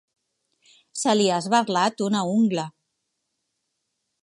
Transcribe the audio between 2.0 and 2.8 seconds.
una ungla.